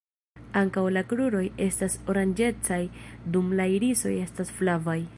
Ankaŭ 0.61 0.85
la 0.95 1.03
kruroj 1.11 1.43
estas 1.67 1.99
oranĝecaj, 2.13 2.81
dum 3.37 3.55
la 3.61 3.71
irisoj 3.77 4.19
estas 4.27 4.57
flavaj. 4.61 5.03